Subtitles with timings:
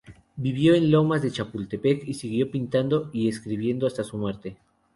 [0.35, 4.57] Vivió en Lomas de Chapultepec, y siguió pintando y escribiendo hasta su muerte.